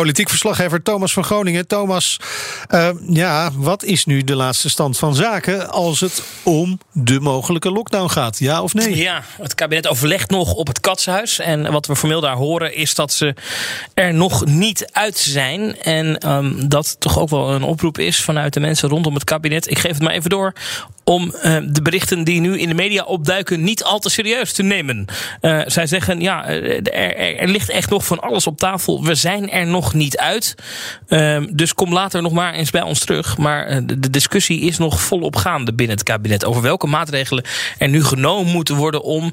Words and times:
Politiek 0.00 0.28
verslaggever 0.28 0.82
Thomas 0.82 1.12
van 1.12 1.24
Groningen. 1.24 1.66
Thomas, 1.66 2.20
uh, 2.70 2.88
ja, 3.08 3.50
wat 3.54 3.84
is 3.84 4.04
nu 4.04 4.24
de 4.24 4.34
laatste 4.34 4.68
stand 4.68 4.98
van 4.98 5.14
zaken 5.14 5.70
als 5.70 6.00
het 6.00 6.22
om 6.42 6.78
de 6.92 7.20
mogelijke 7.20 7.70
lockdown 7.70 8.08
gaat? 8.08 8.38
Ja 8.38 8.62
of 8.62 8.74
nee? 8.74 8.96
Ja, 8.96 9.22
het 9.40 9.54
kabinet 9.54 9.88
overlegt 9.88 10.30
nog 10.30 10.52
op 10.54 10.66
het 10.66 10.80
katshuis. 10.80 11.38
En 11.38 11.72
wat 11.72 11.86
we 11.86 11.96
formeel 11.96 12.20
daar 12.20 12.36
horen 12.36 12.74
is 12.74 12.94
dat 12.94 13.12
ze 13.12 13.34
er 13.94 14.14
nog 14.14 14.44
niet 14.44 14.88
uit 14.92 15.18
zijn. 15.18 15.80
En 15.82 16.30
um, 16.30 16.68
dat 16.68 16.96
toch 16.98 17.18
ook 17.18 17.28
wel 17.28 17.50
een 17.50 17.62
oproep 17.62 17.98
is 17.98 18.20
vanuit 18.20 18.52
de 18.52 18.60
mensen 18.60 18.88
rondom 18.88 19.14
het 19.14 19.24
kabinet. 19.24 19.70
Ik 19.70 19.78
geef 19.78 19.92
het 19.92 20.02
maar 20.02 20.12
even 20.12 20.30
door 20.30 20.52
om 21.04 21.34
uh, 21.34 21.56
de 21.66 21.82
berichten 21.82 22.24
die 22.24 22.40
nu 22.40 22.58
in 22.58 22.68
de 22.68 22.74
media 22.74 23.02
opduiken 23.02 23.64
niet 23.64 23.84
al 23.84 23.98
te 23.98 24.10
serieus 24.10 24.52
te 24.52 24.62
nemen. 24.62 25.06
Uh, 25.40 25.60
zij 25.66 25.86
zeggen, 25.86 26.20
ja, 26.20 26.46
er, 26.46 26.82
er, 26.82 27.36
er, 27.38 27.48
ligt 27.48 27.68
echt 27.68 27.90
nog 27.90 28.06
van 28.06 28.20
alles 28.20 28.46
op 28.46 28.58
tafel. 28.58 29.04
We 29.04 29.14
zijn 29.14 29.50
er 29.50 29.66
nog 29.66 29.94
niet 29.94 30.16
uit. 30.16 30.54
Uh, 31.08 31.42
dus 31.50 31.74
kom 31.74 31.92
later 31.92 32.22
nog 32.22 32.32
maar 32.32 32.54
eens 32.54 32.70
bij 32.70 32.82
ons 32.82 32.98
terug. 32.98 33.38
Maar 33.38 33.86
de, 33.86 34.00
de, 34.00 34.10
discussie 34.10 34.60
is 34.60 34.78
nog 34.78 35.00
volop 35.00 35.36
gaande 35.36 35.74
binnen 35.74 35.96
het 35.96 36.04
kabinet 36.04 36.44
over 36.44 36.62
welke 36.62 36.86
maatregelen 36.86 37.44
er 37.78 37.88
nu 37.88 38.04
genomen 38.04 38.52
moeten 38.52 38.76
worden 38.76 39.02
om 39.02 39.32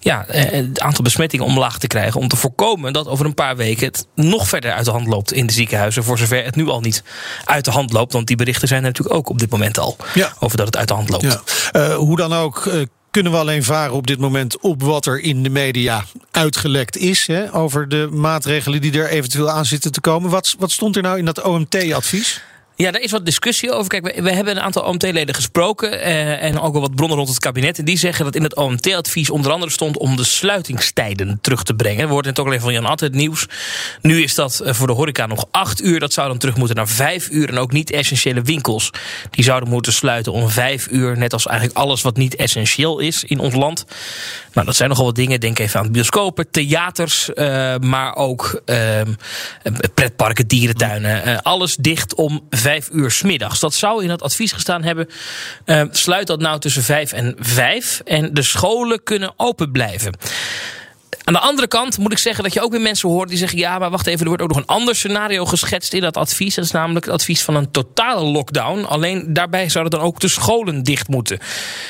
ja, 0.00 0.24
het 0.28 0.80
aantal 0.80 1.04
besmettingen 1.04 1.46
omlaag 1.46 1.78
te 1.78 1.86
krijgen. 1.86 2.20
Om 2.20 2.28
te 2.28 2.36
voorkomen 2.36 2.92
dat 2.92 3.08
over 3.08 3.26
een 3.26 3.34
paar 3.34 3.56
weken 3.56 3.86
het 3.86 4.06
nog 4.14 4.48
verder 4.48 4.72
uit 4.72 4.84
de 4.84 4.90
hand 4.90 5.06
loopt 5.06 5.32
in 5.32 5.46
de 5.46 5.52
ziekenhuizen. 5.52 6.04
Voor 6.04 6.18
zover 6.18 6.44
het 6.44 6.56
nu 6.56 6.68
al 6.68 6.80
niet 6.80 7.02
uit 7.44 7.64
de 7.64 7.70
hand 7.70 7.92
loopt. 7.92 8.12
Want 8.12 8.26
die 8.26 8.36
berichten 8.36 8.68
zijn 8.68 8.80
er 8.80 8.86
natuurlijk 8.86 9.16
ook 9.16 9.28
op 9.28 9.38
dit 9.38 9.50
moment 9.50 9.78
al. 9.78 9.96
Ja. 10.14 10.32
Over 10.40 10.56
dat 10.56 10.66
het 10.66 10.76
uit 10.76 10.88
de 10.88 10.94
hand 10.94 11.08
loopt. 11.08 11.11
Ja. 11.20 11.42
Uh, 11.72 11.94
hoe 11.94 12.16
dan 12.16 12.32
ook. 12.32 12.64
Uh, 12.66 12.82
kunnen 13.10 13.32
we 13.32 13.38
alleen 13.38 13.64
varen 13.64 13.94
op 13.94 14.06
dit 14.06 14.18
moment 14.18 14.60
op 14.60 14.82
wat 14.82 15.06
er 15.06 15.20
in 15.20 15.42
de 15.42 15.48
media 15.48 16.04
uitgelekt 16.30 16.96
is 16.96 17.26
hè, 17.26 17.54
over 17.54 17.88
de 17.88 18.08
maatregelen 18.12 18.80
die 18.80 18.92
er 18.92 19.08
eventueel 19.08 19.50
aan 19.50 19.64
zitten 19.64 19.92
te 19.92 20.00
komen. 20.00 20.30
Wat, 20.30 20.54
wat 20.58 20.70
stond 20.70 20.96
er 20.96 21.02
nou 21.02 21.18
in 21.18 21.24
dat 21.24 21.42
OMT-advies? 21.42 22.42
Ja, 22.82 22.90
daar 22.90 23.00
is 23.00 23.10
wat 23.10 23.24
discussie 23.24 23.72
over. 23.72 23.88
Kijk, 23.88 24.20
we, 24.20 24.30
hebben 24.32 24.56
een 24.56 24.62
aantal 24.62 24.82
OMT-leden 24.82 25.34
gesproken. 25.34 26.02
Eh, 26.02 26.42
en 26.42 26.60
ook 26.60 26.72
wel 26.72 26.80
wat 26.80 26.94
bronnen 26.94 27.16
rond 27.16 27.28
het 27.28 27.38
kabinet. 27.38 27.78
En 27.78 27.84
die 27.84 27.98
zeggen 27.98 28.24
dat 28.24 28.34
in 28.34 28.42
het 28.42 28.56
OMT-advies 28.56 29.30
onder 29.30 29.52
andere 29.52 29.72
stond 29.72 29.98
om 29.98 30.16
de 30.16 30.24
sluitingstijden 30.24 31.38
terug 31.40 31.62
te 31.62 31.74
brengen. 31.74 32.06
We 32.06 32.12
hoorden 32.12 32.30
het 32.30 32.40
ook 32.40 32.46
al 32.46 32.52
even 32.52 32.64
van 32.64 32.72
Jan 32.72 32.86
At 32.86 33.00
het 33.00 33.14
nieuws. 33.14 33.46
Nu 34.00 34.22
is 34.22 34.34
dat 34.34 34.60
voor 34.64 34.86
de 34.86 34.92
horeca 34.92 35.26
nog 35.26 35.46
acht 35.50 35.82
uur. 35.82 36.00
Dat 36.00 36.12
zou 36.12 36.28
dan 36.28 36.38
terug 36.38 36.56
moeten 36.56 36.76
naar 36.76 36.88
vijf 36.88 37.28
uur. 37.30 37.48
En 37.48 37.58
ook 37.58 37.72
niet-essentiële 37.72 38.42
winkels. 38.42 38.90
Die 39.30 39.44
zouden 39.44 39.68
moeten 39.68 39.92
sluiten 39.92 40.32
om 40.32 40.48
vijf 40.48 40.88
uur. 40.90 41.18
Net 41.18 41.32
als 41.32 41.46
eigenlijk 41.46 41.78
alles 41.78 42.02
wat 42.02 42.16
niet 42.16 42.36
essentieel 42.36 42.98
is 42.98 43.24
in 43.24 43.38
ons 43.38 43.54
land. 43.54 43.84
Nou, 44.52 44.66
dat 44.66 44.76
zijn 44.76 44.88
nogal 44.88 45.04
wat 45.04 45.14
dingen. 45.14 45.40
Denk 45.40 45.58
even 45.58 45.80
aan 45.80 45.92
bioscopen, 45.92 46.50
theaters. 46.50 47.30
Uh, 47.34 47.76
maar 47.76 48.16
ook 48.16 48.62
uh, 48.66 49.00
pretparken, 49.94 50.46
dierentuinen. 50.46 51.28
Uh, 51.28 51.38
alles 51.42 51.76
dicht 51.76 52.14
om 52.14 52.46
vijf 52.50 52.88
uur 52.92 53.10
smiddags. 53.10 53.60
Dat 53.60 53.74
zou 53.74 54.02
in 54.02 54.10
het 54.10 54.22
advies 54.22 54.52
gestaan 54.52 54.82
hebben. 54.82 55.08
Uh, 55.66 55.82
sluit 55.90 56.26
dat 56.26 56.40
nou 56.40 56.60
tussen 56.60 56.82
vijf 56.82 57.12
en 57.12 57.36
vijf. 57.38 58.00
En 58.04 58.34
de 58.34 58.42
scholen 58.42 59.02
kunnen 59.02 59.32
open 59.36 59.72
blijven. 59.72 60.14
Aan 61.24 61.32
de 61.32 61.40
andere 61.40 61.68
kant 61.68 61.98
moet 61.98 62.12
ik 62.12 62.18
zeggen 62.18 62.44
dat 62.44 62.52
je 62.52 62.62
ook 62.62 62.70
weer 62.70 62.80
mensen 62.80 63.08
hoort 63.08 63.28
die 63.28 63.38
zeggen: 63.38 63.58
ja, 63.58 63.78
maar 63.78 63.90
wacht 63.90 64.06
even, 64.06 64.20
er 64.20 64.26
wordt 64.26 64.42
ook 64.42 64.48
nog 64.48 64.58
een 64.58 64.66
ander 64.66 64.94
scenario 64.94 65.44
geschetst 65.44 65.92
in 65.92 66.00
dat 66.00 66.16
advies. 66.16 66.54
Dat 66.54 66.64
is 66.64 66.70
namelijk 66.70 67.04
het 67.04 67.14
advies 67.14 67.42
van 67.42 67.54
een 67.54 67.70
totale 67.70 68.24
lockdown. 68.24 68.84
Alleen 68.84 69.32
daarbij 69.32 69.68
zouden 69.68 69.98
dan 69.98 70.06
ook 70.06 70.20
de 70.20 70.28
scholen 70.28 70.82
dicht 70.82 71.08
moeten. 71.08 71.38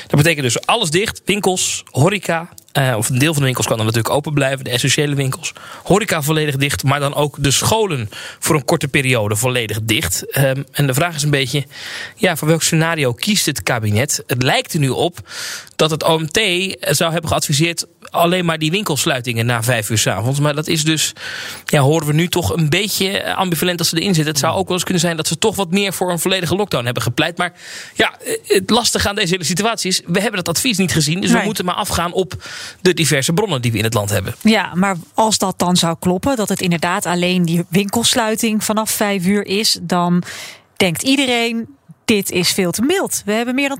Dat 0.07 0.17
betekent 0.17 0.43
dus 0.43 0.65
alles 0.65 0.89
dicht: 0.89 1.21
winkels, 1.25 1.83
horeca, 1.91 2.49
uh, 2.77 2.95
of 2.97 3.09
een 3.09 3.19
deel 3.19 3.31
van 3.31 3.39
de 3.39 3.45
winkels 3.45 3.67
kan 3.67 3.77
dan 3.77 3.85
natuurlijk 3.85 4.15
open 4.15 4.33
blijven, 4.33 4.63
de 4.63 4.69
essentiële 4.69 5.15
winkels. 5.15 5.53
Horeca 5.83 6.21
volledig 6.21 6.55
dicht, 6.55 6.83
maar 6.83 6.99
dan 6.99 7.15
ook 7.15 7.35
de 7.39 7.51
scholen 7.51 8.09
voor 8.39 8.55
een 8.55 8.65
korte 8.65 8.87
periode 8.87 9.35
volledig 9.35 9.79
dicht. 9.83 10.37
Um, 10.37 10.65
en 10.71 10.87
de 10.87 10.93
vraag 10.93 11.15
is 11.15 11.23
een 11.23 11.29
beetje, 11.29 11.65
ja, 12.15 12.35
voor 12.35 12.47
welk 12.47 12.63
scenario 12.63 13.13
kiest 13.13 13.45
het 13.45 13.63
kabinet? 13.63 14.23
Het 14.27 14.43
lijkt 14.43 14.73
er 14.73 14.79
nu 14.79 14.89
op 14.89 15.17
dat 15.75 15.91
het 15.91 16.03
OMT 16.03 16.39
zou 16.79 17.11
hebben 17.11 17.29
geadviseerd 17.29 17.85
alleen 18.13 18.45
maar 18.45 18.57
die 18.59 18.71
winkelsluitingen 18.71 19.45
na 19.45 19.63
vijf 19.63 19.89
uur 19.89 19.97
s 19.97 20.07
avonds. 20.07 20.39
Maar 20.39 20.55
dat 20.55 20.67
is 20.67 20.83
dus, 20.83 21.13
ja, 21.65 21.81
horen 21.81 22.07
we 22.07 22.13
nu 22.13 22.27
toch 22.27 22.55
een 22.55 22.69
beetje 22.69 23.33
ambivalent 23.35 23.79
als 23.79 23.89
ze 23.89 23.99
erin 23.99 24.13
zitten. 24.13 24.31
Het 24.31 24.41
zou 24.41 24.55
ook 24.55 24.65
wel 24.65 24.73
eens 24.73 24.83
kunnen 24.83 25.01
zijn 25.01 25.17
dat 25.17 25.27
ze 25.27 25.37
toch 25.37 25.55
wat 25.55 25.71
meer 25.71 25.93
voor 25.93 26.11
een 26.11 26.19
volledige 26.19 26.55
lockdown 26.55 26.85
hebben 26.85 27.03
gepleit. 27.03 27.37
Maar 27.37 27.53
ja, 27.93 28.13
het 28.47 28.69
lastige 28.69 29.09
aan 29.09 29.15
deze 29.15 29.31
hele 29.31 29.43
situatie 29.43 29.89
is, 29.89 30.01
we 30.05 30.19
hebben 30.19 30.43
dat 30.43 30.55
advies 30.55 30.77
niet 30.77 30.93
gezien. 30.93 31.21
Dus 31.21 31.29
nee. 31.29 31.39
we 31.39 31.45
moeten 31.45 31.65
maar 31.65 31.75
afgaan 31.75 32.13
op 32.13 32.33
de 32.81 32.93
diverse 32.93 33.33
bronnen 33.33 33.61
die 33.61 33.71
we 33.71 33.77
in 33.77 33.83
het 33.83 33.93
land 33.93 34.09
hebben. 34.09 34.35
Ja, 34.41 34.71
maar 34.73 34.97
als 35.13 35.37
dat 35.37 35.59
dan 35.59 35.75
zou 35.75 35.95
kloppen, 35.99 36.35
dat 36.35 36.49
het 36.49 36.61
inderdaad 36.61 37.05
alleen 37.05 37.45
die 37.45 37.65
winkelsluiting 37.69 38.63
vanaf 38.63 38.91
vijf 38.91 39.25
uur 39.25 39.45
is, 39.45 39.79
dan 39.81 40.23
denkt 40.77 41.03
iedereen. 41.03 41.67
Dit 42.05 42.31
is 42.31 42.51
veel 42.51 42.71
te 42.71 42.81
mild. 42.81 43.21
We 43.25 43.31
hebben 43.31 43.55
meer 43.55 43.69
dan 43.69 43.79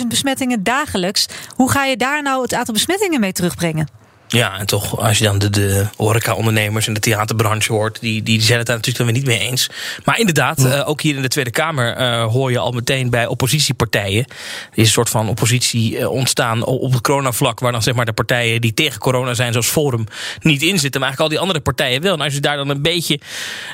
20.000 0.00 0.06
besmettingen 0.06 0.62
dagelijks. 0.62 1.26
Hoe 1.56 1.70
ga 1.70 1.84
je 1.84 1.96
daar 1.96 2.22
nou 2.22 2.42
het 2.42 2.54
aantal 2.54 2.74
besmettingen 2.74 3.20
mee 3.20 3.32
terugbrengen? 3.32 4.01
Ja, 4.32 4.58
en 4.58 4.66
toch, 4.66 4.98
als 4.98 5.18
je 5.18 5.24
dan 5.24 5.38
de, 5.38 5.50
de 5.50 5.86
horeca-ondernemers 5.96 6.86
en 6.86 6.94
de 6.94 7.00
theaterbranche 7.00 7.72
hoort, 7.72 8.00
die, 8.00 8.22
die 8.22 8.42
zijn 8.42 8.58
het 8.58 8.66
daar 8.66 8.76
natuurlijk 8.76 9.04
dan 9.04 9.14
weer 9.14 9.24
niet 9.24 9.38
mee 9.38 9.48
eens. 9.48 9.70
Maar 10.04 10.18
inderdaad, 10.18 10.60
ja. 10.62 10.76
uh, 10.76 10.88
ook 10.88 11.00
hier 11.00 11.16
in 11.16 11.22
de 11.22 11.28
Tweede 11.28 11.50
Kamer 11.50 12.00
uh, 12.00 12.24
hoor 12.24 12.50
je 12.50 12.58
al 12.58 12.72
meteen 12.72 13.10
bij 13.10 13.26
oppositiepartijen. 13.26 14.24
Er 14.24 14.78
is 14.78 14.86
een 14.86 14.92
soort 14.92 15.08
van 15.08 15.28
oppositie 15.28 15.98
uh, 15.98 16.10
ontstaan 16.10 16.64
op 16.64 16.92
het 16.92 17.00
coronavlak, 17.00 17.60
waar 17.60 17.72
dan 17.72 17.82
zeg 17.82 17.94
maar 17.94 18.04
de 18.04 18.12
partijen 18.12 18.60
die 18.60 18.74
tegen 18.74 19.00
corona 19.00 19.34
zijn, 19.34 19.52
zoals 19.52 19.68
Forum, 19.68 20.06
niet 20.40 20.62
in 20.62 20.78
zitten. 20.78 21.00
Maar 21.00 21.08
eigenlijk 21.08 21.20
al 21.20 21.28
die 21.28 21.38
andere 21.38 21.60
partijen 21.60 22.02
wel. 22.02 22.14
En 22.14 22.20
als 22.20 22.34
je 22.34 22.40
daar 22.40 22.56
dan 22.56 22.68
een 22.68 22.82
beetje 22.82 23.20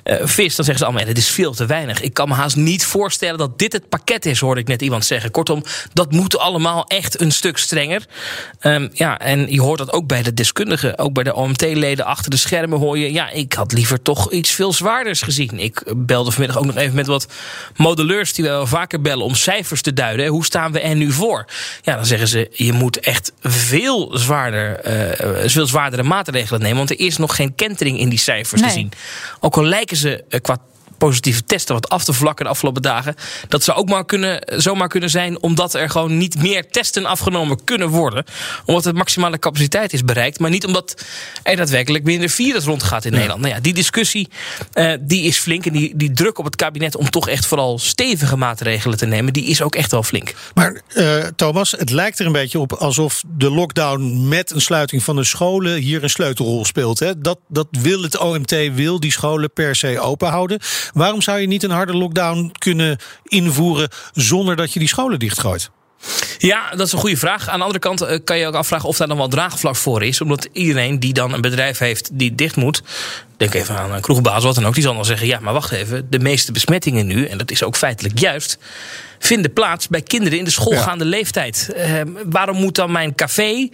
vist, 0.05 0.57
dan 0.57 0.65
zeggen 0.65 0.79
ze 0.79 0.85
allemaal, 0.85 1.05
dit 1.05 1.19
is 1.19 1.31
veel 1.31 1.55
te 1.55 1.67
weinig. 1.67 2.01
Ik 2.01 2.15
kan 2.15 2.29
me 2.29 2.35
haast 2.35 2.57
niet 2.57 2.85
voorstellen 2.85 3.39
dat 3.39 3.59
dit 3.59 3.73
het 3.73 3.89
pakket 3.89 4.27
is, 4.27 4.41
hoorde 4.41 4.61
ik 4.61 4.69
net 4.69 4.83
iemand 4.83 5.05
zeggen. 5.05 5.31
Kortom, 5.31 5.63
dat 5.93 6.13
moet 6.13 6.39
allemaal 6.39 6.87
echt 6.87 7.21
een 7.21 7.33
stuk 7.33 7.59
strenger. 7.59 8.07
Um, 8.61 8.91
ja, 8.93 9.19
en 9.19 9.53
je 9.53 9.61
hoort 9.61 9.79
dat 9.79 9.93
ook 9.93 10.07
bij 10.07 10.23
de 10.23 10.35
deskundigen, 10.55 10.99
ook 10.99 11.13
bij 11.13 11.25
de 11.25 11.35
OMT-leden 11.35 12.05
achter 12.05 12.31
de 12.31 12.37
schermen 12.37 12.79
hoor 12.79 12.99
je... 12.99 13.13
ja, 13.13 13.31
ik 13.31 13.53
had 13.53 13.73
liever 13.73 14.03
toch 14.03 14.33
iets 14.33 14.51
veel 14.51 14.73
zwaarders 14.73 15.23
gezien. 15.23 15.59
Ik 15.59 15.83
belde 15.97 16.31
vanmiddag 16.31 16.59
ook 16.59 16.67
nog 16.67 16.77
even 16.77 16.95
met 16.95 17.07
wat 17.07 17.27
modelleurs 17.77 18.33
die 18.33 18.45
we 18.45 18.51
wel 18.51 18.67
vaker 18.67 19.01
bellen... 19.01 19.25
om 19.25 19.35
cijfers 19.35 19.83
te 19.83 19.93
duiden. 19.93 20.27
Hoe 20.27 20.45
staan 20.45 20.73
we 20.73 20.81
er 20.81 20.97
nu 20.97 21.13
voor? 21.13 21.47
Ja, 21.83 21.95
dan 21.95 22.07
zeggen 22.07 22.29
ze, 22.29 22.49
je 22.53 22.73
moet 22.73 23.01
echt 23.01 23.33
veel, 23.43 24.19
zwaarder, 24.19 24.87
uh, 24.87 25.49
veel 25.49 25.67
zwaardere 25.67 26.03
maatregelen 26.03 26.61
nemen... 26.61 26.77
want 26.77 26.91
er 26.91 27.01
is 27.01 27.17
nog 27.17 27.37
geen 27.37 27.55
kentering 27.55 27.99
in 27.99 28.09
die 28.09 28.19
cijfers 28.19 28.61
nee. 28.61 28.71
te 28.71 28.77
zien. 28.77 28.93
Ook 29.41 29.57
al 29.57 29.65
lijken 29.65 29.97
ze 29.97 30.25
uh, 30.29 30.41
qua 30.41 30.59
positieve 30.99 31.45
testen 31.45 31.75
wat 31.75 31.89
af 31.89 32.05
te 32.05 32.13
vlakken 32.13 32.45
de 32.45 32.51
afgelopen 32.51 32.83
dagen. 32.83 33.15
Dat 33.49 33.65
zou 33.65 33.79
ook 33.79 33.89
maar 33.89 34.05
kunnen, 34.05 34.43
zomaar 34.57 34.89
kunnen 34.89 35.11
zijn 35.11 35.43
omdat 35.43 35.75
er 35.75 35.91
gewoon 35.91 36.17
niet 36.17 36.43
meer 36.43 36.71
testen 36.71 37.07
afgenomen 37.07 37.65
kunnen 37.65 37.89
worden. 37.89 38.25
Omdat 38.65 38.85
de 38.85 38.93
maximale 38.93 39.39
capaciteit 39.39 39.93
is 39.93 40.05
bereikt. 40.05 40.39
Maar 40.39 40.51
niet 40.51 40.67
omdat 40.67 41.05
er 41.43 41.57
daadwerkelijk 41.57 42.05
minder 42.05 42.29
virus 42.29 42.65
rondgaat 42.65 43.05
in 43.05 43.11
ja. 43.11 43.17
Nederland. 43.17 43.43
Nou 43.43 43.55
ja, 43.55 43.61
die 43.61 43.75
discussie 43.75 44.29
uh, 44.75 44.93
die 45.01 45.23
is 45.23 45.39
flink. 45.39 45.67
En 45.67 45.73
die, 45.73 45.97
die 45.97 46.13
druk 46.13 46.39
op 46.39 46.45
het 46.45 46.57
kabinet 46.57 46.97
om 46.97 47.11
toch 47.11 47.29
echt 47.29 47.47
vooral 47.47 47.79
stevige 47.79 48.37
maatregelen 48.37 48.99
te 48.99 49.07
nemen. 49.07 49.33
Die 49.33 49.45
is 49.45 49.63
ook 49.63 49.75
echt 49.75 49.91
wel 49.91 50.03
flink. 50.03 50.35
Maar 50.55 50.81
uh, 50.95 51.25
Thomas, 51.37 51.71
het 51.71 51.91
lijkt 51.91 52.19
er 52.19 52.27
een 52.27 52.33
beetje 52.33 52.59
op 52.59 52.73
alsof 52.73 53.23
de 53.27 53.51
lockdown 53.51 54.29
met 54.29 54.51
een 54.51 54.61
sluiting 54.61 55.03
van 55.03 55.17
de 55.17 55.25
scholen 55.25 55.77
hier 55.77 56.03
een 56.03 56.11
sleutelrol 56.11 56.65
speelt. 56.65 56.99
Hè? 56.99 57.21
Dat, 57.21 57.39
dat 57.49 57.67
wil 57.71 58.03
het 58.03 58.19
OMT, 58.19 58.51
wil 58.75 59.01
die 59.01 59.13
scholen 59.13 59.53
per 59.53 59.77
se 59.77 60.01
open 60.01 60.29
houden. 60.29 60.59
Waarom 60.93 61.23
zou 61.23 61.39
je 61.39 61.47
niet 61.47 61.63
een 61.63 61.71
harde 61.71 61.97
lockdown 61.97 62.53
kunnen 62.59 62.99
invoeren 63.25 63.89
zonder 64.13 64.57
dat 64.57 64.73
je 64.73 64.79
die 64.79 64.89
scholen 64.89 65.19
dichtgooit? 65.19 65.71
Ja, 66.39 66.71
dat 66.71 66.87
is 66.87 66.93
een 66.93 66.99
goede 66.99 67.17
vraag. 67.17 67.49
Aan 67.49 67.59
de 67.59 67.65
andere 67.65 67.79
kant 67.79 68.03
uh, 68.03 68.19
kan 68.25 68.39
je 68.39 68.47
ook 68.47 68.55
afvragen 68.55 68.89
of 68.89 68.97
daar 68.97 69.09
dan 69.09 69.17
wel 69.17 69.29
draagvlak 69.29 69.77
voor 69.77 70.03
is. 70.03 70.21
Omdat 70.21 70.49
iedereen 70.53 71.01
die 71.01 71.13
dan 71.13 71.33
een 71.33 71.41
bedrijf 71.41 71.79
heeft 71.79 72.11
die 72.13 72.35
dicht 72.35 72.57
moet. 72.57 72.83
Denk 73.37 73.55
even 73.55 73.77
aan 73.77 73.93
een 73.93 74.01
kroegbaas, 74.01 74.45
wat 74.45 74.55
dan 74.55 74.67
ook. 74.67 74.75
Die 74.75 74.83
zal 74.83 74.95
dan 74.95 75.05
zeggen: 75.05 75.27
ja, 75.27 75.39
maar 75.41 75.53
wacht 75.53 75.73
even. 75.73 76.07
De 76.11 76.19
meeste 76.19 76.53
besmettingen 76.53 77.07
nu, 77.07 77.27
en 77.27 77.39
dat 77.39 77.51
is 77.51 77.63
ook 77.63 77.77
feitelijk 77.77 78.19
juist. 78.19 78.59
vinden 79.19 79.53
plaats 79.53 79.89
bij 79.89 80.03
kinderen 80.03 80.39
in 80.39 80.45
de 80.45 80.51
schoolgaande 80.51 81.05
ja. 81.05 81.11
leeftijd. 81.11 81.71
Uh, 81.77 82.01
waarom 82.25 82.57
moet 82.57 82.75
dan 82.75 82.93
mijn 82.93 83.15
café 83.15 83.69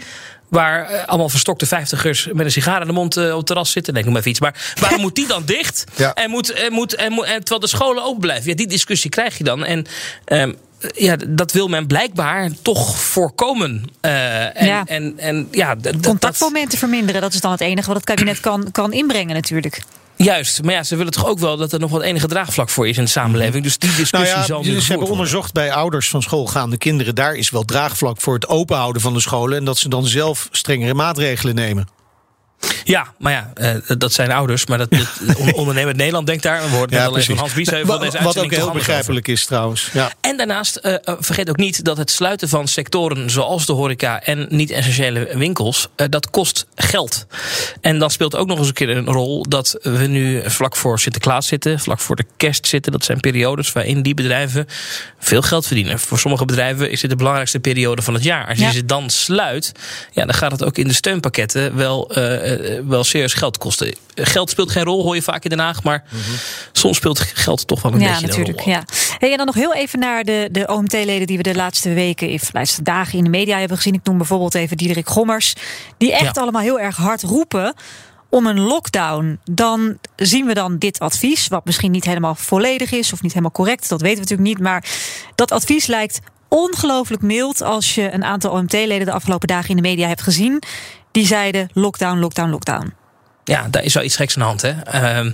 waar 0.55 0.91
uh, 0.93 1.05
allemaal 1.07 1.29
verstokte 1.29 1.67
vijftigers 1.67 2.29
met 2.33 2.47
een 2.47 2.53
sigaar 2.53 2.81
in 2.81 2.87
de 2.87 2.93
mond 2.93 3.17
uh, 3.17 3.31
op 3.31 3.37
het 3.37 3.47
terras 3.47 3.71
zitten. 3.71 3.93
Denk 3.95 4.05
ik 4.07 4.11
maar 4.13 4.21
even 4.21 4.31
iets. 4.33 4.41
Maar 4.41 4.75
waarom 4.81 5.01
moet 5.01 5.15
die 5.15 5.27
dan 5.27 5.43
dicht? 5.45 5.85
Ja. 5.97 6.15
En, 6.15 6.31
moet, 6.31 6.53
en, 6.53 6.73
moet, 6.73 6.95
en, 6.95 7.13
moet, 7.13 7.25
en 7.25 7.39
terwijl 7.39 7.61
de 7.61 7.67
scholen 7.67 8.05
open 8.05 8.21
blijven? 8.21 8.51
Ja, 8.51 8.57
die 8.57 8.67
discussie 8.67 9.11
krijg 9.11 9.39
je 9.39 9.45
dan. 9.45 9.65
En 9.65 9.87
um, 10.27 10.57
ja, 10.95 11.17
dat 11.29 11.53
wil 11.53 11.69
men 11.69 11.87
blijkbaar 11.87 12.51
toch 12.63 12.97
voorkomen. 13.01 13.85
Uh, 14.03 14.61
en, 14.61 14.67
Ja. 14.67 14.83
en, 14.87 15.15
en 15.19 15.49
ja, 15.51 15.75
dat- 15.75 16.01
Contactmomenten 16.01 16.79
verminderen, 16.79 17.21
dat 17.21 17.35
is 17.35 17.41
dan 17.41 17.51
het 17.51 17.61
enige 17.61 17.87
wat 17.87 17.97
het 17.97 18.05
kabinet 18.05 18.41
kan, 18.41 18.71
kan 18.73 18.93
inbrengen 18.93 19.35
natuurlijk. 19.35 19.83
Juist, 20.17 20.63
maar 20.63 20.75
ja, 20.75 20.83
ze 20.83 20.97
willen 20.97 21.13
toch 21.13 21.27
ook 21.27 21.39
wel 21.39 21.57
dat 21.57 21.73
er 21.73 21.81
nog 21.81 21.91
wat 21.91 22.03
enige 22.03 22.27
draagvlak 22.27 22.69
voor 22.69 22.89
is 22.89 22.97
in 22.97 23.05
de 23.05 23.11
samenleving. 23.11 23.65
Dus 23.65 23.79
die 23.79 23.89
discussie 23.89 24.19
Nou 24.19 24.41
ja, 24.41 24.45
zal 24.45 24.63
nu 24.63 24.81
ze 24.81 24.91
hebben 24.91 25.09
onderzocht 25.09 25.53
bij 25.53 25.73
ouders 25.73 26.09
van 26.09 26.23
schoolgaande 26.23 26.77
kinderen. 26.77 27.15
Daar 27.15 27.35
is 27.35 27.51
wel 27.51 27.63
draagvlak 27.63 28.21
voor 28.21 28.35
het 28.35 28.49
openhouden 28.49 29.03
van 29.03 29.13
de 29.13 29.21
scholen. 29.21 29.59
En 29.59 29.65
dat 29.65 29.79
ze 29.79 29.89
dan 29.89 30.07
zelf 30.07 30.49
strengere 30.51 30.95
maatregelen 30.95 31.55
nemen. 31.55 31.89
Ja, 32.85 33.07
maar 33.19 33.33
ja, 33.33 33.51
eh, 33.55 33.97
dat 33.99 34.13
zijn 34.13 34.31
ouders. 34.33 34.67
Maar 34.67 34.79
dat, 34.79 34.91
dat 34.91 35.37
on- 35.37 35.53
ondernemend 35.55 35.97
Nederland 35.97 36.27
denkt 36.27 36.43
daar. 36.43 36.63
We 36.63 36.77
hoorden 36.77 36.99
net 36.99 37.07
al 37.09 37.17
even 37.17 37.25
van 37.27 37.37
Hans 37.37 37.53
Biesheuvel. 37.53 37.99
Wa- 37.99 38.05
deze 38.05 38.23
Wat 38.23 38.39
ook 38.39 38.51
heel 38.51 38.71
begrijpelijk 38.71 39.29
is 39.29 39.45
trouwens. 39.47 39.89
Ja. 39.93 40.13
En 40.21 40.37
daarnaast, 40.37 40.77
eh, 40.77 40.95
eh, 40.95 40.99
vergeet 41.19 41.49
ook 41.51 41.57
niet 41.57 41.85
dat 41.85 41.97
het 41.97 42.11
sluiten 42.11 42.49
van 42.49 42.69
sectoren 42.69 43.31
zoals 43.31 43.67
de 43.67 43.73
horeca 43.73 44.23
en 44.23 44.47
niet-essentiële 44.51 45.29
winkels, 45.37 45.89
eh, 45.97 46.07
dat 46.11 46.31
kost 46.31 46.67
geld. 46.75 47.27
En 47.81 47.99
dan 47.99 48.11
speelt 48.11 48.37
ook 48.37 48.47
nog 48.47 48.59
eens 48.59 48.67
een 48.69 48.73
keer 48.75 48.89
een 48.97 49.07
rol 49.07 49.43
dat 49.49 49.77
we 49.83 50.07
nu 50.07 50.43
vlak 50.51 50.77
voor 50.77 50.99
Sinterklaas 51.01 51.47
zitten, 51.47 51.81
vlak 51.81 52.01
voor 52.01 52.17
de 52.17 52.25
kerst 52.37 52.67
zitten. 52.67 52.93
Dat 52.93 53.05
zijn 53.05 53.21
periodes 53.21 53.73
waarin 53.73 54.03
die 54.03 54.15
bedrijven 54.15 54.67
veel 55.19 55.43
geld 55.43 55.67
verdienen. 55.67 55.99
Voor 55.99 56.19
sommige 56.19 56.45
bedrijven 56.45 56.91
is 56.91 57.01
dit 57.01 57.11
de 57.11 57.17
belangrijkste 57.17 57.59
periode 57.61 58.03
van 58.03 58.15
het 58.15 58.23
jaar. 58.23 58.49
Als 58.49 58.59
je 58.59 58.65
Ja. 58.65 58.71
ze 58.73 58.85
dan 58.85 59.11
sluit, 59.11 59.73
ja, 60.13 60.25
dan 60.25 60.35
gaat 60.35 60.51
het 60.53 60.65
ook 60.65 60.79
in 60.79 60.89
de 60.89 60.95
steunpakketten 60.95 61.77
wel, 61.77 62.11
wel 62.83 63.05
serieus 63.05 63.35
geld 63.35 63.59
kosten. 63.59 63.95
Geld 64.15 64.51
speelt 64.51 64.71
geen 64.71 64.85
rol, 64.85 65.03
hoor 65.03 65.15
je 65.15 65.23
vaak 65.23 65.45
in 65.45 65.51
Den 65.51 65.59
Haag, 65.59 65.83
maar 65.83 66.05
soms 66.73 66.97
speelt 66.97 67.21
geld 67.21 67.67
toch 67.67 67.83
wel 67.83 67.93
een 67.93 68.01
Ja, 68.01 68.11
beetje 68.11 68.27
natuurlijk. 68.27 68.59
een 68.59 68.65
rol. 68.65 68.73
Ja. 68.73 68.85
Hey, 69.19 69.31
en 69.31 69.37
dan 69.37 69.47
nog 69.47 69.55
heel 69.55 69.75
even 69.75 69.99
naar 69.99 70.25
de, 70.25 70.49
de 70.53 70.67
OMT-leden 70.67 71.27
die 71.27 71.37
we 71.37 71.43
de 71.43 71.55
laatste 71.55 71.93
weken, 71.93 72.29
de 72.29 72.39
laatste 72.53 72.83
dagen 72.83 73.19
in 73.19 73.25
de 73.25 73.31
media 73.31 73.59
hebben 73.59 73.77
gezien. 73.77 73.95
Ik 73.95 74.05
noem 74.05 74.17
bijvoorbeeld 74.19 74.55
even 74.55 74.77
Diederik 74.77 75.09
Gommers. 75.09 75.55
Die 75.99 76.13
echt 76.13 76.35
Ja. 76.35 76.41
allemaal 76.43 76.63
heel 76.63 76.81
erg 76.81 76.97
hard 76.97 77.23
roepen 77.23 77.75
om 78.29 78.47
een 78.47 78.61
lockdown. 78.61 79.39
Dan 79.45 79.99
zien 80.17 80.47
we 80.47 80.55
dan 80.55 80.79
dit 80.79 80.99
advies, 80.99 81.49
wat 81.49 81.65
misschien 81.65 81.91
niet 81.91 82.05
helemaal 82.05 82.35
volledig 82.35 82.93
is 82.93 83.13
of 83.13 83.23
niet 83.23 83.31
helemaal 83.33 83.53
correct. 83.53 83.89
Dat 83.89 84.01
weten 84.01 84.23
we 84.25 84.31
natuurlijk 84.31 84.49
niet. 84.49 84.59
Maar 84.67 84.85
dat 85.35 85.51
advies 85.53 85.87
lijkt 85.87 86.21
ongelooflijk 86.49 87.23
mild 87.23 87.63
als 87.63 87.95
je 87.95 88.13
een 88.13 88.25
aantal 88.25 88.51
OMT-leden 88.51 89.07
de 89.07 89.13
afgelopen 89.13 89.49
dagen 89.49 89.71
in 89.71 89.77
de 89.77 89.83
media 89.83 90.09
hebt 90.09 90.23
gezien. 90.23 90.63
Die 91.15 91.27
zeiden 91.27 91.69
lockdown, 91.75 92.19
lockdown, 92.19 92.51
lockdown. 92.51 92.93
Ja, 93.45 93.69
daar 93.71 93.83
is 93.85 93.95
wel 93.95 94.03
iets 94.03 94.17
geks 94.17 94.35
aan 94.37 94.43
de 94.43 94.49
hand. 94.49 94.63
Hè? 94.63 94.71
Ehm, 94.71 95.31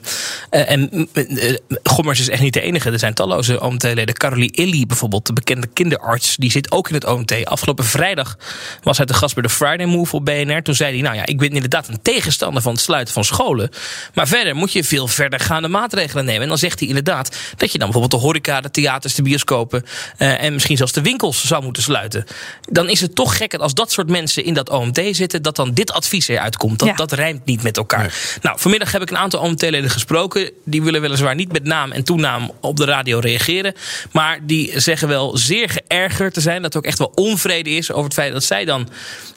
eh, 0.50 0.70
en 0.70 1.08
eh, 1.12 1.54
Gommers 1.82 2.20
is 2.20 2.28
echt 2.28 2.42
niet 2.42 2.52
de 2.52 2.60
enige. 2.60 2.90
Er 2.90 2.98
zijn 2.98 3.14
talloze 3.14 3.60
OMT-leden. 3.60 4.14
Carolie 4.14 4.52
Illy 4.52 4.86
bijvoorbeeld, 4.86 5.26
de 5.26 5.32
bekende 5.32 5.66
kinderarts, 5.66 6.36
die 6.36 6.50
zit 6.50 6.70
ook 6.72 6.88
in 6.88 6.94
het 6.94 7.04
OMT. 7.06 7.44
Afgelopen 7.44 7.84
vrijdag 7.84 8.36
was 8.82 8.96
hij 8.96 9.06
te 9.06 9.14
gast 9.14 9.34
bij 9.34 9.42
de 9.42 9.48
Friday 9.48 9.86
Move 9.86 10.16
op 10.16 10.24
BNR. 10.24 10.62
Toen 10.62 10.74
zei 10.74 10.92
hij, 10.92 11.02
nou 11.02 11.16
ja, 11.16 11.26
ik 11.26 11.38
ben 11.38 11.50
inderdaad 11.50 11.88
een 11.88 12.02
tegenstander 12.02 12.62
van 12.62 12.72
het 12.72 12.80
sluiten 12.80 13.14
van 13.14 13.24
scholen. 13.24 13.70
Maar 14.14 14.28
verder 14.28 14.56
moet 14.56 14.72
je 14.72 14.84
veel 14.84 15.08
verdergaande 15.08 15.68
maatregelen 15.68 16.24
nemen. 16.24 16.42
En 16.42 16.48
dan 16.48 16.58
zegt 16.58 16.78
hij 16.78 16.88
inderdaad 16.88 17.36
dat 17.56 17.72
je 17.72 17.78
dan 17.78 17.90
bijvoorbeeld 17.90 18.22
de 18.22 18.26
horeca, 18.26 18.60
de 18.60 18.70
theaters, 18.70 19.14
de 19.14 19.22
bioscopen... 19.22 19.84
eh, 20.16 20.42
en 20.42 20.52
misschien 20.52 20.76
zelfs 20.76 20.92
de 20.92 21.02
winkels 21.02 21.46
zou 21.46 21.62
moeten 21.62 21.82
sluiten. 21.82 22.24
Dan 22.70 22.88
is 22.88 23.00
het 23.00 23.14
toch 23.14 23.36
gek 23.36 23.50
dat 23.50 23.60
als 23.60 23.74
dat 23.74 23.92
soort 23.92 24.08
mensen 24.08 24.44
in 24.44 24.54
dat 24.54 24.70
OMT 24.70 25.00
zitten... 25.10 25.42
dat 25.42 25.56
dan 25.56 25.74
dit 25.74 25.92
advies 25.92 26.28
eruit 26.28 26.56
komt. 26.56 26.78
Dat, 26.78 26.88
Ja. 26.88 26.94
dat 26.94 27.12
rijmt 27.12 27.44
niet 27.44 27.62
met 27.62 27.76
elkaar. 27.76 27.99
Nou, 28.42 28.58
vanmiddag 28.58 28.92
heb 28.92 29.02
ik 29.02 29.10
een 29.10 29.16
aantal 29.16 29.40
OMT-leden 29.40 29.90
gesproken. 29.90 30.50
Die 30.64 30.82
willen 30.82 31.00
weliswaar 31.00 31.34
niet 31.34 31.52
met 31.52 31.64
naam 31.64 31.92
en 31.92 32.04
toenaam 32.04 32.50
op 32.60 32.76
de 32.76 32.84
radio 32.84 33.18
reageren. 33.18 33.74
Maar 34.12 34.38
die 34.42 34.80
zeggen 34.80 35.08
wel 35.08 35.36
zeer 35.36 35.68
geërgerd 35.68 36.34
te 36.34 36.40
zijn. 36.40 36.62
Dat 36.62 36.72
er 36.72 36.78
ook 36.78 36.86
echt 36.86 36.98
wel 36.98 37.12
onvrede 37.14 37.70
is 37.70 37.92
over 37.92 38.04
het 38.04 38.14
feit 38.14 38.32
dat 38.32 38.44
zij 38.44 38.64
dan 38.64 38.88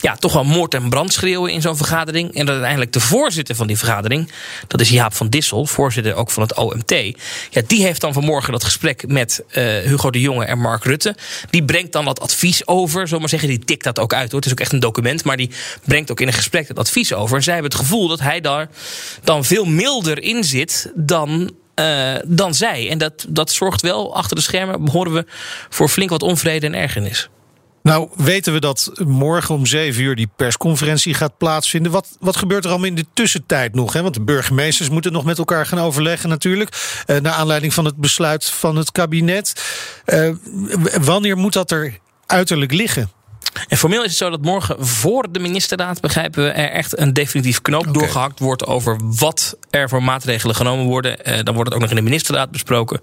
ja, 0.01 0.15
toch 0.15 0.33
wel 0.33 0.43
moord 0.43 0.73
en 0.73 0.89
brand 0.89 1.13
schreeuwen 1.13 1.51
in 1.51 1.61
zo'n 1.61 1.77
vergadering. 1.77 2.33
En 2.33 2.45
dat 2.45 2.49
uiteindelijk 2.49 2.93
de 2.93 2.99
voorzitter 2.99 3.55
van 3.55 3.67
die 3.67 3.77
vergadering, 3.77 4.31
dat 4.67 4.81
is 4.81 4.89
Jaap 4.89 5.13
van 5.13 5.29
Dissel, 5.29 5.65
voorzitter 5.65 6.15
ook 6.15 6.31
van 6.31 6.43
het 6.43 6.55
OMT. 6.55 6.91
Ja, 7.49 7.61
die 7.67 7.83
heeft 7.83 8.01
dan 8.01 8.13
vanmorgen 8.13 8.51
dat 8.51 8.63
gesprek 8.63 9.07
met 9.07 9.43
eh, 9.49 9.63
Hugo 9.63 10.09
de 10.09 10.19
Jonge 10.19 10.45
en 10.45 10.59
Mark 10.59 10.83
Rutte. 10.83 11.15
Die 11.49 11.65
brengt 11.65 11.91
dan 11.91 12.05
dat 12.05 12.19
advies 12.19 12.67
over. 12.67 13.07
Zomaar 13.07 13.29
zeggen, 13.29 13.49
die 13.49 13.59
tikt 13.59 13.83
dat 13.83 13.99
ook 13.99 14.13
uit 14.13 14.31
hoor. 14.31 14.39
Het 14.39 14.45
is 14.45 14.51
ook 14.51 14.59
echt 14.59 14.73
een 14.73 14.79
document. 14.79 15.23
Maar 15.23 15.37
die 15.37 15.49
brengt 15.85 16.11
ook 16.11 16.19
in 16.19 16.27
een 16.27 16.33
gesprek 16.33 16.67
dat 16.67 16.79
advies 16.79 17.13
over. 17.13 17.35
En 17.35 17.43
zij 17.43 17.53
hebben 17.53 17.71
het 17.71 17.79
gevoel 17.81 18.07
dat 18.07 18.19
hij 18.19 18.41
dan 19.23 19.45
veel 19.45 19.65
milder 19.65 20.23
in 20.23 20.43
zit 20.43 20.91
dan. 20.95 21.51
eh, 21.75 22.15
dan 22.25 22.53
zij. 22.53 22.89
En 22.89 22.97
dat, 22.97 23.25
dat 23.29 23.51
zorgt 23.51 23.81
wel 23.81 24.15
achter 24.15 24.35
de 24.35 24.41
schermen, 24.41 24.89
horen 24.89 25.13
we, 25.13 25.25
voor 25.69 25.89
flink 25.89 26.09
wat 26.09 26.21
onvrede 26.23 26.65
en 26.65 26.73
ergernis. 26.73 27.29
Nou, 27.83 28.09
weten 28.15 28.53
we 28.53 28.59
dat 28.59 28.91
morgen 29.05 29.55
om 29.55 29.65
7 29.65 30.03
uur 30.03 30.15
die 30.15 30.29
persconferentie 30.35 31.13
gaat 31.13 31.37
plaatsvinden. 31.37 31.91
Wat, 31.91 32.17
wat 32.19 32.35
gebeurt 32.35 32.63
er 32.63 32.69
allemaal 32.69 32.87
in 32.87 32.95
de 32.95 33.05
tussentijd 33.13 33.75
nog? 33.75 33.93
Hè? 33.93 34.01
Want 34.01 34.13
de 34.13 34.21
burgemeesters 34.21 34.89
moeten 34.89 35.11
nog 35.11 35.23
met 35.23 35.37
elkaar 35.37 35.65
gaan 35.65 35.79
overleggen 35.79 36.29
natuurlijk. 36.29 37.03
Eh, 37.05 37.17
naar 37.17 37.33
aanleiding 37.33 37.73
van 37.73 37.85
het 37.85 37.95
besluit 37.95 38.45
van 38.45 38.75
het 38.75 38.91
kabinet. 38.91 39.63
Eh, 40.05 40.29
wanneer 41.01 41.37
moet 41.37 41.53
dat 41.53 41.71
er 41.71 41.97
uiterlijk 42.25 42.71
liggen? 42.71 43.11
En 43.73 43.79
formeel 43.79 44.03
is 44.03 44.09
het 44.09 44.17
zo 44.17 44.29
dat 44.29 44.41
morgen 44.41 44.85
voor 44.85 45.31
de 45.31 45.39
ministerraad, 45.39 46.01
begrijpen 46.01 46.43
we, 46.43 46.49
er 46.49 46.69
echt 46.69 46.99
een 46.99 47.13
definitief 47.13 47.61
knoop 47.61 47.93
doorgehakt 47.93 48.39
wordt 48.39 48.65
over 48.65 48.99
wat 49.03 49.57
er 49.69 49.89
voor 49.89 50.03
maatregelen 50.03 50.55
genomen 50.55 50.85
worden. 50.85 51.25
Eh, 51.25 51.43
dan 51.43 51.53
wordt 51.53 51.69
het 51.69 51.73
ook 51.73 51.81
nog 51.81 51.89
in 51.89 51.95
de 51.95 52.01
ministerraad 52.01 52.51
besproken. 52.51 52.99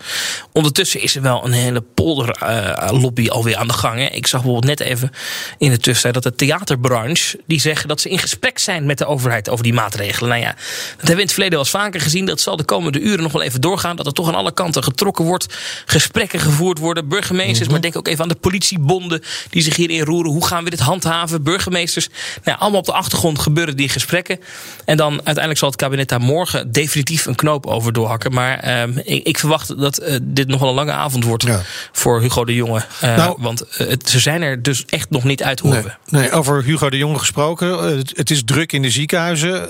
Ondertussen 0.52 1.02
is 1.02 1.16
er 1.16 1.22
wel 1.22 1.44
een 1.44 1.52
hele 1.52 1.80
polderlobby 1.80 3.28
alweer 3.28 3.56
aan 3.56 3.66
de 3.66 3.72
gang. 3.72 3.98
Hè. 3.98 4.06
Ik 4.06 4.26
zag 4.26 4.42
bijvoorbeeld 4.42 4.78
net 4.78 4.88
even 4.88 5.10
in 5.58 5.70
de 5.70 5.78
tussentijd 5.78 6.14
dat 6.14 6.22
de 6.22 6.44
theaterbranche, 6.44 7.40
die 7.46 7.60
zeggen 7.60 7.88
dat 7.88 8.00
ze 8.00 8.08
in 8.08 8.18
gesprek 8.18 8.58
zijn 8.58 8.86
met 8.86 8.98
de 8.98 9.06
overheid 9.06 9.48
over 9.48 9.64
die 9.64 9.74
maatregelen. 9.74 10.30
Nou 10.30 10.42
ja, 10.42 10.50
dat 10.50 10.58
hebben 10.88 11.06
we 11.06 11.12
in 11.12 11.18
het 11.18 11.32
verleden 11.32 11.54
wel 11.54 11.62
eens 11.62 11.70
vaker 11.70 12.00
gezien. 12.00 12.26
Dat 12.26 12.40
zal 12.40 12.56
de 12.56 12.64
komende 12.64 13.00
uren 13.00 13.22
nog 13.22 13.32
wel 13.32 13.42
even 13.42 13.60
doorgaan. 13.60 13.96
Dat 13.96 14.06
er 14.06 14.12
toch 14.12 14.28
aan 14.28 14.34
alle 14.34 14.52
kanten 14.52 14.82
getrokken 14.82 15.24
wordt, 15.24 15.46
gesprekken 15.86 16.40
gevoerd 16.40 16.78
worden, 16.78 17.08
burgemeesters, 17.08 17.68
maar 17.68 17.80
denk 17.80 17.96
ook 17.96 18.08
even 18.08 18.22
aan 18.22 18.28
de 18.28 18.34
politiebonden 18.34 19.22
die 19.50 19.62
zich 19.62 19.76
hierin 19.76 20.04
roeren. 20.04 20.32
Hoe 20.32 20.46
gaan 20.46 20.59
we 20.64 20.70
dit 20.70 20.80
handhaven? 20.80 21.42
Burgemeesters. 21.42 22.08
Nou, 22.44 22.58
allemaal 22.58 22.78
op 22.80 22.86
de 22.86 22.92
achtergrond 22.92 23.38
gebeuren 23.38 23.76
die 23.76 23.88
gesprekken. 23.88 24.40
En 24.84 24.96
dan 24.96 25.12
uiteindelijk 25.12 25.58
zal 25.58 25.68
het 25.68 25.78
kabinet 25.78 26.08
daar 26.08 26.20
morgen 26.20 26.72
definitief 26.72 27.26
een 27.26 27.34
knoop 27.34 27.66
over 27.66 27.92
doorhakken. 27.92 28.32
Maar 28.32 28.58
ehm, 28.58 28.98
ik, 29.04 29.24
ik 29.26 29.38
verwacht 29.38 29.78
dat 29.78 29.98
eh, 29.98 30.16
dit 30.22 30.48
nog 30.48 30.60
wel 30.60 30.68
een 30.68 30.74
lange 30.74 30.92
avond 30.92 31.24
wordt 31.24 31.42
Ja. 31.42 31.62
voor 31.92 32.20
Hugo 32.20 32.44
de 32.44 32.54
Jonge. 32.54 32.82
Eh, 33.00 33.16
Nou- 33.16 33.36
want 33.40 33.60
eh, 33.62 33.86
het, 33.88 34.08
ze 34.08 34.20
zijn 34.20 34.42
er 34.42 34.62
dus 34.62 34.84
echt 34.84 35.10
nog 35.10 35.24
niet 35.24 35.42
uit, 35.42 35.60
horen 35.60 35.98
Nee, 36.06 36.20
nee, 36.22 36.30
over 36.32 36.64
Hugo 36.64 36.90
de 36.90 36.96
Jonge 36.96 37.18
gesproken. 37.18 37.96
Het, 37.98 38.12
het 38.16 38.30
is 38.30 38.42
druk 38.44 38.72
in 38.72 38.82
de 38.82 38.90
ziekenhuizen. 38.90 39.68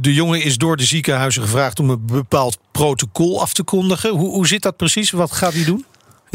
De 0.00 0.14
jongen 0.14 0.42
is 0.42 0.56
door 0.56 0.76
de 0.76 0.84
ziekenhuizen 0.84 1.42
gevraagd 1.42 1.80
om 1.80 1.90
een 1.90 2.06
bepaald 2.06 2.58
protocol 2.72 3.40
af 3.40 3.52
te 3.52 3.62
kondigen. 3.62 4.10
Hoe, 4.10 4.28
hoe 4.30 4.46
zit 4.46 4.62
dat 4.62 4.76
precies? 4.76 5.10
Wat 5.10 5.32
gaat 5.32 5.52
hij 5.52 5.64
doen? 5.64 5.84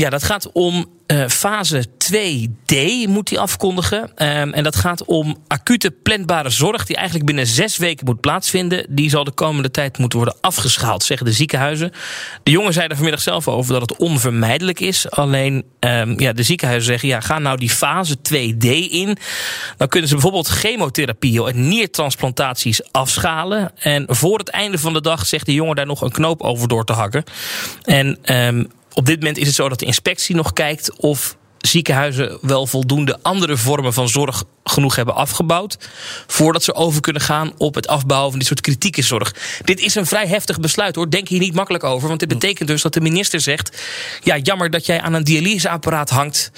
Ja, 0.01 0.10
dat 0.10 0.24
gaat 0.24 0.51
om 0.51 0.86
eh, 1.05 1.27
fase 1.27 1.86
2D, 1.86 2.75
moet 3.08 3.29
hij 3.29 3.39
afkondigen. 3.39 4.12
Ehm, 4.15 4.50
en 4.50 4.63
dat 4.63 4.75
gaat 4.75 5.05
om 5.05 5.38
acute 5.48 5.91
planbare 5.91 6.50
zorg, 6.50 6.86
die 6.86 6.96
eigenlijk 6.96 7.25
binnen 7.25 7.48
zes 7.48 7.77
weken 7.77 8.05
moet 8.05 8.20
plaatsvinden. 8.20 8.86
Die 8.89 9.10
zal 9.10 9.24
de 9.24 9.31
komende 9.31 9.72
tijd 9.72 9.98
moeten 9.98 10.20
worden 10.20 10.38
afgeschaald, 10.41 11.03
zeggen 11.03 11.25
de 11.25 11.34
ziekenhuizen. 11.34 11.91
De 12.43 12.51
jongen 12.51 12.74
zei 12.74 12.88
er 12.88 12.96
vanmiddag 12.96 13.22
zelf 13.22 13.48
over 13.48 13.74
dat 13.74 13.89
het 13.89 14.00
onvermijdelijk 14.00 14.79
is. 14.79 15.10
Alleen 15.10 15.63
ehm, 15.79 16.20
ja, 16.20 16.34
de 16.34 16.43
ziekenhuizen 16.43 16.91
zeggen: 16.91 17.10
ja, 17.10 17.20
ga 17.20 17.39
nou 17.39 17.58
die 17.58 17.70
fase 17.70 18.15
2D 18.17 18.67
in. 18.91 19.17
Dan 19.77 19.88
kunnen 19.88 20.10
ze 20.10 20.15
bijvoorbeeld 20.15 20.48
chemotherapie 20.48 21.46
en 21.46 21.67
niertransplantaties 21.67 22.91
afschalen. 22.91 23.72
En 23.79 24.05
voor 24.08 24.38
het 24.38 24.50
einde 24.50 24.77
van 24.77 24.93
de 24.93 25.01
dag 25.01 25.25
zegt 25.25 25.46
de 25.46 25.53
jongen 25.53 25.75
daar 25.75 25.86
nog 25.86 26.01
een 26.01 26.12
knoop 26.12 26.41
over 26.41 26.67
door 26.67 26.86
te 26.86 26.93
hakken. 26.93 27.24
En 27.84 28.17
ehm, 28.22 28.63
op 28.93 29.05
dit 29.05 29.19
moment 29.19 29.38
is 29.38 29.48
het 29.48 29.55
zo 29.55 29.69
dat 29.69 29.79
de 29.79 29.86
inspectie 29.86 30.36
nog 30.36 30.53
kijkt 30.53 30.95
of 30.95 31.38
ziekenhuizen 31.62 32.38
wel 32.41 32.68
voldoende 32.68 33.18
andere 33.22 33.58
vormen 33.58 33.94
van 33.94 34.10
zorg 34.10 34.44
genoeg 34.63 34.96
hebben 34.96 35.15
afgebouwd. 35.15 35.77
voordat 36.27 36.63
ze 36.63 36.74
over 36.74 37.01
kunnen 37.01 37.22
gaan 37.22 37.53
op 37.58 37.75
het 37.75 37.88
afbouwen 37.88 38.30
van 38.30 38.39
dit 38.39 38.48
soort 38.48 38.62
kritieke 38.62 39.01
zorg. 39.01 39.36
Dit 39.63 39.80
is 39.80 39.96
een 39.96 40.06
vrij 40.06 40.27
heftig 40.27 40.60
besluit 40.60 40.96
hoor. 40.96 41.10
Denk 41.10 41.27
hier 41.27 41.39
niet 41.39 41.53
makkelijk 41.53 41.84
over. 41.84 42.08
Want 42.08 42.20
dit 42.20 42.30
betekent 42.30 42.68
dus 42.68 42.82
dat 42.82 42.94
de 42.94 43.01
minister 43.01 43.41
zegt. 43.41 43.82
Ja, 44.24 44.38
jammer 44.38 44.70
dat 44.70 44.86
jij 44.86 45.01
aan 45.01 45.13
een 45.13 45.24
dialyseapparaat 45.24 46.10
hangt. 46.10 46.51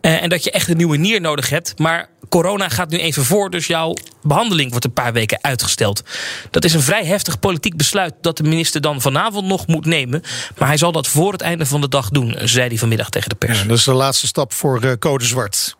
eh, 0.00 0.22
en 0.22 0.28
dat 0.28 0.44
je 0.44 0.50
echt 0.50 0.68
een 0.68 0.76
nieuwe 0.76 0.96
nier 0.96 1.20
nodig 1.20 1.48
hebt. 1.48 1.78
Maar 1.78 2.08
corona 2.28 2.68
gaat 2.68 2.90
nu 2.90 2.98
even 2.98 3.24
voor. 3.24 3.50
Dus 3.50 3.66
jouw 3.66 3.94
behandeling 4.22 4.70
wordt 4.70 4.84
een 4.84 4.92
paar 4.92 5.12
weken 5.12 5.38
uitgesteld. 5.40 6.02
Dat 6.50 6.64
is 6.64 6.74
een 6.74 6.82
vrij 6.82 7.04
heftig 7.04 7.38
politiek 7.38 7.76
besluit. 7.76 8.14
dat 8.20 8.36
de 8.36 8.42
minister 8.42 8.80
dan 8.80 9.00
vanavond 9.00 9.46
nog 9.46 9.66
moet 9.66 9.86
nemen. 9.86 10.22
Maar 10.58 10.68
hij 10.68 10.76
zal 10.76 10.92
dat 10.92 11.08
voor 11.08 11.32
het 11.32 11.40
einde 11.40 11.66
van 11.66 11.80
de 11.80 11.88
dag 11.88 12.08
doen, 12.08 12.36
zei 12.44 12.68
hij 12.68 12.78
vanmiddag 12.78 13.08
tegen 13.08 13.28
de 13.28 13.34
pers. 13.34 13.58
Ja, 13.58 13.64
dat 13.64 13.78
is 13.78 13.84
de 13.84 13.92
laatste 13.92 14.26
stap 14.26 14.49
voor 14.54 14.82
eh, 14.82 14.92
code 14.98 15.24
zwart. 15.24 15.76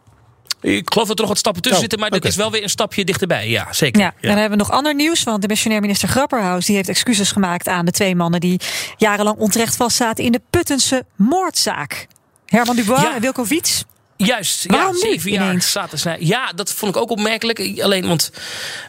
Ik 0.61 0.91
geloof 0.93 1.07
dat 1.09 1.17
er 1.17 1.21
nog 1.21 1.29
wat 1.31 1.39
stappen 1.39 1.63
tussen 1.63 1.83
Oh, 1.83 1.89
zitten, 1.89 2.09
maar 2.09 2.19
oké. 2.19 2.29
is 2.29 2.37
wel 2.37 2.51
weer 2.51 2.63
een 2.63 2.69
stapje 2.71 3.05
dichterbij. 3.05 3.49
Ja, 3.49 3.73
zeker. 3.73 4.01
Ja, 4.01 4.07
en 4.07 4.29
dan 4.29 4.31
hebben 4.39 4.51
we 4.59 4.65
nog 4.65 4.71
ander 4.71 4.95
nieuws. 4.95 5.23
Want 5.23 5.43
de 5.43 5.49
missionair 5.49 5.81
minister 5.81 6.09
Grapperhaus 6.09 6.67
die 6.67 6.77
heeft 6.77 6.89
excuses 6.89 7.33
gemaakt 7.33 7.69
aan 7.69 7.85
de 7.85 7.91
twee 7.91 8.17
mannen 8.17 8.41
die 8.41 8.61
jarenlang 8.97 9.37
onterecht 9.39 9.77
vastzaten 9.77 10.25
in 10.25 10.33
de 10.33 10.41
Puttense 10.51 11.05
moordzaak. 11.17 12.07
Herman 12.47 12.77
Dubois 12.77 13.03
Ja. 13.03 13.15
en 13.15 13.21
Wilco 13.21 13.45
Wiets. 13.45 13.85
Juist, 14.25 14.67
Waarom 14.67 14.95
ja, 14.95 15.01
zeven 15.01 15.31
jaar 15.31 15.63
zaten 15.63 15.99
ze. 15.99 16.17
Ja, 16.19 16.53
dat 16.55 16.73
vond 16.73 16.95
ik 16.95 17.01
ook 17.01 17.11
opmerkelijk. 17.11 17.81
Alleen, 17.83 18.07
want 18.07 18.31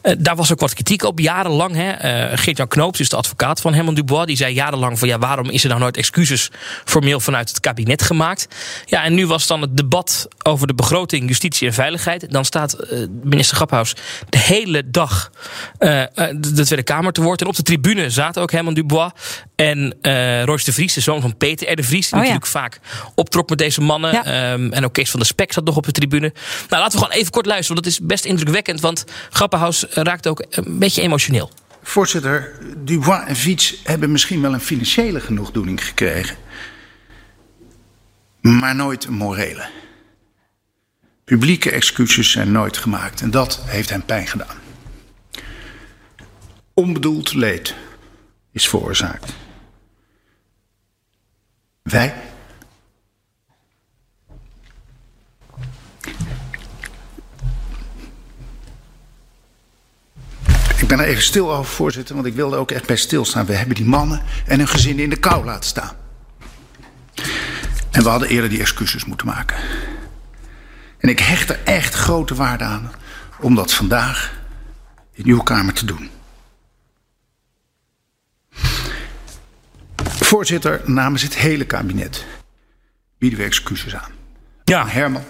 eh, 0.01 0.15
daar 0.17 0.35
was 0.35 0.51
ook 0.51 0.59
wat 0.59 0.73
kritiek 0.73 1.03
op, 1.03 1.19
jarenlang. 1.19 1.75
hè. 1.75 1.91
Eh, 1.91 2.37
Geert-Jan 2.37 2.67
Knoops 2.67 2.99
is 2.99 3.09
de 3.09 3.15
advocaat 3.15 3.61
van 3.61 3.73
Herman 3.73 3.93
Dubois. 3.93 4.25
Die 4.25 4.35
zei 4.35 4.53
jarenlang 4.53 4.99
van, 4.99 5.07
ja, 5.07 5.19
waarom 5.19 5.49
is 5.49 5.63
er 5.63 5.69
nou 5.69 5.81
nooit 5.81 5.97
excuses 5.97 6.49
formeel 6.85 7.19
vanuit 7.19 7.49
het 7.49 7.59
kabinet 7.59 8.01
gemaakt? 8.01 8.47
Ja, 8.85 9.03
en 9.03 9.13
nu 9.13 9.27
was 9.27 9.47
dan 9.47 9.61
het 9.61 9.77
debat 9.77 10.27
over 10.43 10.67
de 10.67 10.73
begroting, 10.73 11.27
justitie 11.27 11.67
en 11.67 11.73
veiligheid. 11.73 12.31
Dan 12.31 12.45
staat 12.45 12.73
eh, 12.73 12.99
minister 13.23 13.55
Graphaus 13.55 13.95
de 14.29 14.37
hele 14.37 14.89
dag 14.89 15.31
de 15.77 16.39
de 16.39 16.65
Tweede 16.65 16.83
Kamer 16.83 17.11
te 17.11 17.21
woord. 17.21 17.41
En 17.41 17.47
op 17.47 17.55
de 17.55 17.63
tribune 17.63 18.09
zaten 18.09 18.41
ook 18.41 18.51
Herman 18.51 18.73
Dubois 18.73 19.11
en 19.61 19.95
eh 20.01 20.43
Royce 20.43 20.65
de 20.65 20.73
Vries, 20.73 20.93
de 20.93 21.01
zoon 21.01 21.21
van 21.21 21.37
Peter 21.37 21.71
R. 21.71 21.75
de 21.75 21.83
Vries. 21.83 22.09
Die 22.09 22.19
Oh 22.19 22.25
ja. 22.25 22.33
natuurlijk 22.33 22.45
vaak 22.45 22.79
optrok 23.15 23.49
met 23.49 23.57
deze 23.57 23.81
mannen. 23.81 24.11
Ja. 24.11 24.25
Ehm, 24.25 24.71
en 24.71 24.85
ook 24.85 24.93
Kees 24.93 25.09
van 25.09 25.19
der 25.19 25.29
Spek 25.29 25.53
zat 25.53 25.63
nog 25.63 25.75
op 25.75 25.85
de 25.85 25.91
tribune. 25.91 26.33
Nou, 26.69 26.81
laten 26.81 26.99
we 26.99 27.05
gewoon 27.05 27.19
even 27.19 27.31
kort 27.31 27.45
luisteren, 27.45 27.73
want 27.81 27.85
dat 27.85 28.01
is 28.01 28.07
best 28.07 28.25
indrukwekkend. 28.25 28.79
Want 28.79 29.05
Grappenhaus 29.29 29.85
raakt 29.89 30.27
ook 30.27 30.45
een 30.49 30.79
beetje 30.79 31.01
emotioneel. 31.01 31.51
Voorzitter, 31.83 32.59
Dubois 32.77 33.23
en 33.27 33.35
Fiets 33.35 33.75
hebben 33.83 34.11
misschien 34.11 34.41
wel 34.41 34.53
een 34.53 34.61
financiële 34.61 35.19
genoegdoening 35.19 35.85
gekregen. 35.85 36.35
Maar 38.41 38.75
nooit 38.75 39.05
een 39.05 39.13
morele. 39.13 39.69
Publieke 41.23 41.71
excuses 41.71 42.31
zijn 42.31 42.51
nooit 42.51 42.77
gemaakt 42.77 43.21
en 43.21 43.31
dat 43.31 43.61
heeft 43.65 43.89
hem 43.89 44.05
pijn 44.05 44.27
gedaan. 44.27 44.57
Onbedoeld 46.73 47.33
leed 47.33 47.75
is 48.51 48.69
veroorzaakt. 48.69 49.33
Wij 51.83 52.13
Ik 60.77 60.87
ben 60.87 60.99
er 60.99 61.05
even 61.05 61.23
stil 61.23 61.53
over, 61.53 61.71
voorzitter, 61.71 62.15
want 62.15 62.27
ik 62.27 62.33
wilde 62.33 62.55
ook 62.55 62.71
echt 62.71 62.85
bij 62.85 62.95
stilstaan. 62.95 63.45
We 63.45 63.53
hebben 63.53 63.75
die 63.75 63.85
mannen 63.85 64.21
en 64.45 64.57
hun 64.57 64.67
gezinnen 64.67 65.03
in 65.03 65.09
de 65.09 65.15
kou 65.15 65.45
laten 65.45 65.69
staan. 65.69 65.95
En 67.91 68.03
we 68.03 68.09
hadden 68.09 68.29
eerder 68.29 68.49
die 68.49 68.59
excuses 68.59 69.05
moeten 69.05 69.27
maken. 69.27 69.57
En 70.97 71.09
ik 71.09 71.19
hecht 71.19 71.49
er 71.49 71.59
echt 71.63 71.93
grote 71.93 72.35
waarde 72.35 72.63
aan 72.63 72.91
om 73.39 73.55
dat 73.55 73.73
vandaag 73.73 74.39
in 75.13 75.25
uw 75.25 75.41
Kamer 75.41 75.73
te 75.73 75.85
doen. 75.85 76.09
Voorzitter, 80.31 80.81
namens 80.85 81.21
het 81.21 81.35
hele 81.35 81.65
kabinet 81.65 82.25
bieden 83.17 83.39
we 83.39 83.45
excuses 83.45 83.95
aan. 83.95 84.11
Ja, 84.63 84.87
Herman 84.87 85.23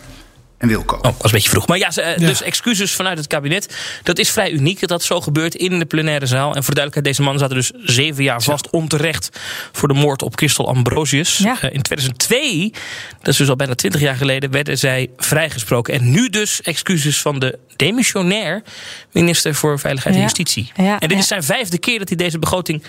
en 0.62 0.68
Wilco. 0.68 0.96
Oh, 0.96 1.03
was 1.03 1.13
een 1.22 1.32
beetje 1.32 1.50
vroeg. 1.50 1.68
Maar 1.68 1.77
ja, 1.77 1.91
ze, 1.91 2.01
eh, 2.01 2.27
dus 2.27 2.41
excuses 2.41 2.91
vanuit 2.91 3.18
het 3.18 3.27
kabinet. 3.27 3.75
Dat 4.03 4.18
is 4.18 4.30
vrij 4.30 4.51
uniek 4.51 4.80
dat 4.80 4.89
dat 4.89 5.03
zo 5.03 5.22
gebeurt 5.22 5.56
in 5.56 5.80
de 5.80 5.86
plenaire 5.86 6.25
zaal. 6.25 6.56
En 6.56 6.63
voor 6.63 6.74
de 6.74 6.82
duidelijkheid, 6.82 7.06
deze 7.06 7.22
mannen 7.22 7.39
zaten 7.39 7.56
dus 7.56 7.96
zeven 7.96 8.24
jaar 8.24 8.41
vast 8.41 8.70
onterecht 8.70 9.39
voor 9.72 9.88
de 9.88 9.94
moord 9.94 10.22
op 10.22 10.38
Christel 10.38 10.68
Ambrosius. 10.68 11.38
Ja. 11.38 11.58
Eh, 11.62 11.74
in 11.74 11.82
2002, 11.82 12.72
dat 13.18 13.27
is 13.27 13.38
dus 13.38 13.50
al 13.50 13.56
bijna 13.56 13.75
twintig 13.75 14.01
jaar 14.01 14.15
geleden, 14.15 14.51
werden 14.51 14.77
zij 14.77 15.10
vrijgesproken. 15.18 15.94
En 15.94 16.12
nu 16.12 16.30
dus 16.30 16.62
excuses 16.62 17.22
van 17.22 17.39
de 17.39 17.60
demissionair 17.75 18.63
minister 19.12 19.56
voor 19.56 19.80
Veiligheid 19.80 20.15
en 20.15 20.22
Ja. 20.22 20.27
Justitie. 20.27 20.72
Ja, 20.75 21.00
en 21.00 21.08
dit 21.08 21.12
ja. 21.12 21.18
is 21.18 21.27
zijn 21.27 21.44
vijfde 21.44 21.77
keer 21.77 22.00
dat 22.00 22.08
hij 22.08 22.18
deze 22.18 22.39
begroting 22.39 22.84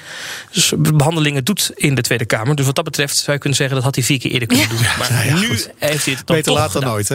dus 0.52 0.72
behandelingen 0.78 1.44
doet 1.44 1.70
in 1.74 1.94
de 1.94 2.02
Tweede 2.02 2.24
Kamer. 2.24 2.56
Dus 2.56 2.66
wat 2.66 2.74
dat 2.74 2.84
betreft 2.84 3.16
zou 3.16 3.32
je 3.32 3.38
kunnen 3.38 3.58
zeggen 3.58 3.76
dat 3.76 3.84
had 3.84 3.94
hij 3.94 4.04
vier 4.04 4.18
keer 4.18 4.30
eerder 4.30 4.48
kunnen 4.48 4.68
doen. 4.68 4.78
Maar 4.98 5.40
nu 5.40 5.48
heeft 5.78 6.04
hij 6.04 6.14
het 6.14 6.26
dan 6.26 6.36
Beter 6.36 6.42
toch 6.42 6.54
laat 6.54 6.72
dan 6.72 6.82
nooit. 6.82 7.08
Hè? 7.08 7.14